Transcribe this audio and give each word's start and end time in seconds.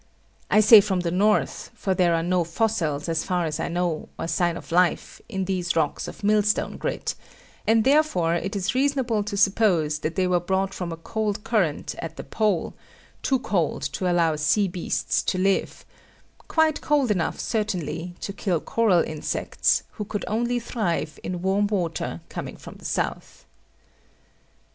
I 0.49 0.61
say 0.61 0.81
from 0.81 1.01
the 1.01 1.11
North 1.11 1.69
for 1.75 1.93
there 1.93 2.15
are 2.15 2.23
no 2.23 2.43
fossils, 2.43 3.07
as 3.07 3.23
far 3.23 3.45
as 3.45 3.59
I 3.59 3.67
know, 3.67 4.09
or 4.17 4.27
sign 4.27 4.57
of 4.57 4.71
life, 4.71 5.21
in 5.29 5.45
these 5.45 5.75
rocks 5.75 6.07
of 6.07 6.23
mill 6.23 6.41
stone 6.41 6.77
grit; 6.77 7.13
and 7.67 7.83
therefore 7.83 8.33
it 8.33 8.55
is 8.55 8.73
reasonable 8.73 9.23
to 9.23 9.37
suppose 9.37 9.99
that 9.99 10.15
they 10.15 10.25
were 10.25 10.39
brought 10.39 10.73
from 10.73 10.91
a 10.91 10.97
cold 10.97 11.43
current 11.43 11.93
at 11.99 12.17
the 12.17 12.23
Pole, 12.23 12.73
too 13.21 13.37
cold 13.37 13.83
to 13.93 14.11
allow 14.11 14.35
sea 14.37 14.67
beasts 14.67 15.21
to 15.21 15.37
live, 15.37 15.85
quite 16.47 16.81
cold 16.81 17.11
enough, 17.11 17.39
certainly, 17.39 18.15
to 18.21 18.33
kill 18.33 18.59
coral 18.59 19.03
insects, 19.03 19.83
who 19.91 20.03
could 20.05 20.25
only 20.27 20.59
thrive 20.59 21.19
in 21.21 21.43
warm 21.43 21.67
water 21.67 22.21
coming 22.27 22.57
from 22.57 22.73
the 22.77 22.85
South. 22.85 23.45